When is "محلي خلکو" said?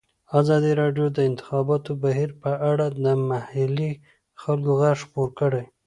3.29-4.71